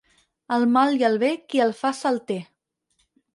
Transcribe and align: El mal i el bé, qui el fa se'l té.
El 0.55 0.63
mal 0.77 0.95
i 1.01 1.05
el 1.09 1.17
bé, 1.25 1.29
qui 1.51 1.61
el 1.67 1.75
fa 1.83 1.93
se'l 1.99 2.19
té. 2.33 2.39